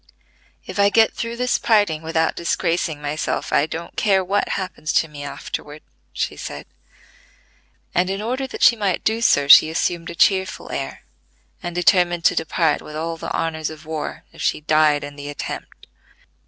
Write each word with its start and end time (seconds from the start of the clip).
"If 0.65 0.79
I 0.79 0.89
get 0.89 1.13
through 1.13 1.37
this 1.37 1.59
parting 1.59 2.01
without 2.01 2.35
disgracing 2.35 3.03
myself, 3.03 3.53
I 3.53 3.67
don't 3.67 3.95
care 3.95 4.23
what 4.23 4.49
happens 4.57 4.91
to 4.93 5.07
me 5.07 5.23
afterward," 5.23 5.83
she 6.11 6.35
said; 6.35 6.65
and, 7.93 8.09
in 8.09 8.19
order 8.19 8.47
that 8.47 8.63
she 8.63 8.75
might 8.75 9.03
do 9.03 9.21
so, 9.21 9.47
she 9.47 9.69
assumed 9.69 10.09
a 10.09 10.15
cheerful 10.15 10.71
air, 10.71 11.03
and 11.61 11.75
determined 11.75 12.25
to 12.25 12.35
depart 12.35 12.81
with 12.81 12.95
all 12.95 13.15
the 13.15 13.31
honors 13.31 13.69
of 13.69 13.85
war, 13.85 14.23
if 14.33 14.41
she 14.41 14.61
died 14.61 15.03
in 15.03 15.17
the 15.17 15.29
attempt. 15.29 15.85